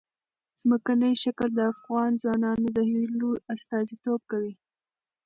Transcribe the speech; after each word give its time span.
ځمکنی 0.59 1.13
شکل 1.23 1.49
د 1.55 1.59
افغان 1.73 2.11
ځوانانو 2.21 2.67
د 2.77 2.79
هیلو 2.91 3.31
استازیتوب 3.53 4.21
کوي. 4.31 4.53